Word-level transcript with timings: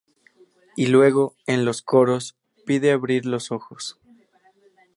Y 0.75 0.87
luego, 0.87 1.35
en 1.45 1.63
los 1.63 1.83
coros, 1.83 2.35
pide 2.65 2.91
abrir 2.91 3.27
los 3.27 3.51
ojos. 3.51 3.99